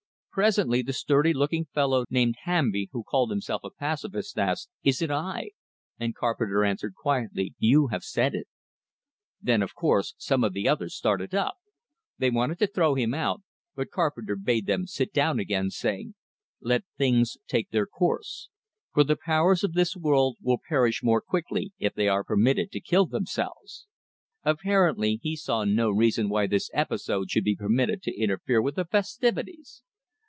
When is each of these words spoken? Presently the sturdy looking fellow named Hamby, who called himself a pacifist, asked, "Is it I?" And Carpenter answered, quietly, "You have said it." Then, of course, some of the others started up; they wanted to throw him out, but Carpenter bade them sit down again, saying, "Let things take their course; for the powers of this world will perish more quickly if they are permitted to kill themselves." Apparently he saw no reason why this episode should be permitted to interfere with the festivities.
Presently 0.33 0.81
the 0.81 0.93
sturdy 0.93 1.33
looking 1.33 1.65
fellow 1.73 2.05
named 2.09 2.35
Hamby, 2.43 2.87
who 2.93 3.03
called 3.03 3.31
himself 3.31 3.65
a 3.65 3.69
pacifist, 3.69 4.37
asked, 4.37 4.69
"Is 4.81 5.01
it 5.01 5.11
I?" 5.11 5.49
And 5.99 6.15
Carpenter 6.15 6.63
answered, 6.63 6.95
quietly, 6.95 7.53
"You 7.59 7.87
have 7.87 8.05
said 8.05 8.33
it." 8.33 8.47
Then, 9.41 9.61
of 9.61 9.75
course, 9.75 10.13
some 10.17 10.45
of 10.45 10.53
the 10.53 10.69
others 10.69 10.95
started 10.95 11.35
up; 11.35 11.57
they 12.17 12.29
wanted 12.29 12.59
to 12.59 12.67
throw 12.67 12.95
him 12.95 13.13
out, 13.13 13.41
but 13.75 13.91
Carpenter 13.91 14.37
bade 14.37 14.67
them 14.67 14.85
sit 14.87 15.11
down 15.11 15.37
again, 15.37 15.69
saying, 15.69 16.15
"Let 16.61 16.85
things 16.97 17.37
take 17.45 17.71
their 17.71 17.85
course; 17.85 18.47
for 18.93 19.03
the 19.03 19.17
powers 19.21 19.65
of 19.65 19.73
this 19.73 19.97
world 19.97 20.37
will 20.41 20.61
perish 20.65 21.03
more 21.03 21.19
quickly 21.19 21.73
if 21.77 21.93
they 21.93 22.07
are 22.07 22.23
permitted 22.23 22.71
to 22.71 22.79
kill 22.79 23.05
themselves." 23.05 23.85
Apparently 24.45 25.19
he 25.21 25.35
saw 25.35 25.65
no 25.65 25.89
reason 25.91 26.29
why 26.29 26.47
this 26.47 26.69
episode 26.73 27.29
should 27.29 27.43
be 27.43 27.53
permitted 27.57 28.01
to 28.03 28.17
interfere 28.17 28.61
with 28.61 28.75
the 28.75 28.85
festivities. 28.85 29.83